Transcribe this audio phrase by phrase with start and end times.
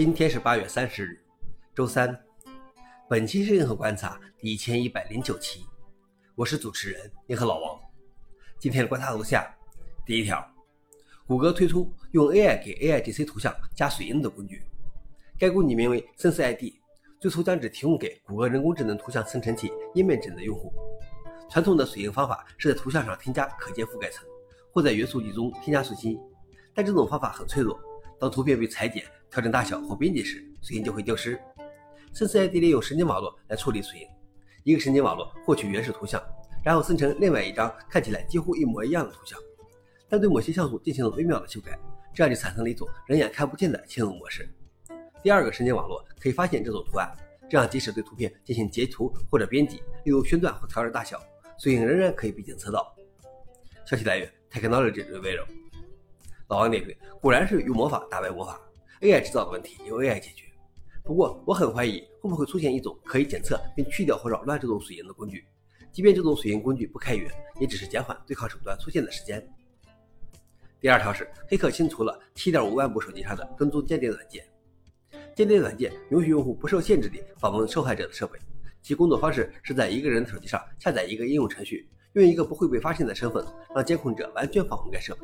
[0.00, 1.20] 今天是八月三十日，
[1.74, 2.18] 周三。
[3.06, 5.66] 本期是银河观察第一千一百零九期，
[6.34, 7.78] 我是主持人银河老王。
[8.58, 9.54] 今天的观察如下：
[10.06, 10.42] 第一条，
[11.26, 14.62] 谷歌推出用 AI 给 AIGC 图像加水印的工具，
[15.38, 16.72] 该工具名为 SenseID，
[17.20, 20.72] 最初将只提供给谷歌人工智能图像生成器页面帧的用户。
[21.50, 24.26] 传统的水印方法是在图像上添加可见覆盖层，
[24.72, 26.18] 或在元素集中添加信息，
[26.74, 27.78] 但这种方法很脆弱，
[28.18, 29.04] 当图片被裁剪。
[29.30, 31.40] 调整大小或编辑时，水印就会丢失。
[32.12, 34.06] SenseID 利用神经网络来处理水印，
[34.64, 36.20] 一个神经网络获取原始图像，
[36.64, 39.38] 然后生成另外一张看起来几乎一模一样的图像，
[40.08, 41.78] 但对某些像素进行了微妙的修改，
[42.12, 44.48] 这样就产生了一种人眼看不见的嵌入模式。
[45.22, 47.08] 第二个神经网络可以发现这种图案，
[47.48, 51.22] 这样即使对图片进行截图或者编辑，例如宣段或调整大小，
[51.56, 52.92] 水印仍然可以被检测到。
[53.84, 55.44] 消息来源：Technology Review。
[56.48, 58.60] 老王点评：果然是用魔法打败魔法。
[59.00, 60.44] AI 制造的问题由 AI 解决，
[61.02, 65.42] 不过我很怀疑会不会出现一种可以检测并去掉或扰乱这种水印的工具，
[65.90, 69.42] 即便这种水印工具不开源，也只是减缓对抗手段出现的时间。
[70.82, 74.44] 第二条是，黑客清除了7.5万部手机上的跟踪间谍软件。
[75.34, 78.38] 间谍软件允许用户不受限制地访问受害者的设备，
[78.82, 83.42] 其工作方式是在一个人的手机上下载一个应用程序，用一个不会被发现的身份
[83.74, 85.20] 让监控者完全访问该设备。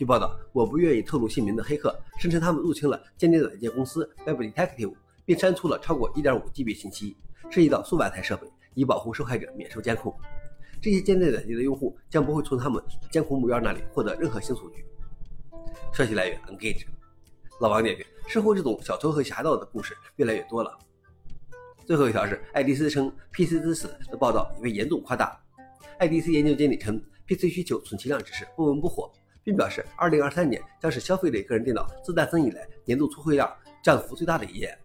[0.00, 4.94] 据报道，我不愿意透露姓名的黑客声称他们入侵了间谍软件公司 Web Detective，
[5.26, 7.14] 并删除了超过 1.5GB 信息，
[7.50, 10.10] 涉及到数万台设备，以保护受害者免受监控。
[10.80, 14.86] 这些间谍软件的用户将不会从他们监控目标那里获得任何新数据。
[15.92, 16.86] 消息来源：Engage。
[17.60, 20.78] 老王点评：似乎这种小偷和侠盗的故事越来越多了。
[21.84, 25.38] 最后一条是，爱迪斯称 PC 之死的报道已被严重夸大。
[25.98, 29.12] 爱迪斯研究经理称，PC 需求存其量只是不温不火。
[29.42, 33.50] 并表示，2023年将是消费类个人电脑自诞生以来年度出货量
[33.82, 34.76] 降幅最大的一年。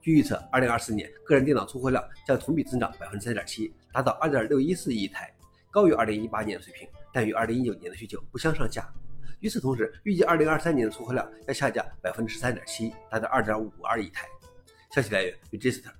[0.00, 5.34] 据预测，2024年个人电脑出货量将同比增长3.7%，达到2.614亿台，
[5.70, 8.88] 高于2018年的水平，但与2019年的需求不相上下。
[9.40, 14.26] 与此同时，预计2023年的出货量将下降13.7%，达到2.552亿台。
[14.90, 15.90] 消息来源：Register。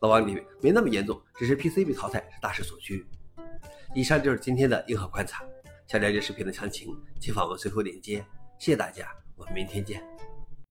[0.00, 3.06] 老王点评：没那么严重，只是 PC 被淘汰是大势所趋。
[3.94, 5.44] 以上就是今天的硬核观察。
[5.86, 6.88] 想了解视频的详情，
[7.20, 8.24] 请访问随后链接。
[8.58, 10.02] 谢谢大家，我们明天见。